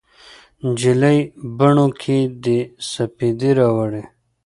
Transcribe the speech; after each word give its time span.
نجلۍ 0.65 1.19
بڼو 1.57 1.87
کې 2.01 2.17
دې 2.43 2.59
سپیدې 2.91 3.51
راوړي 3.59 4.03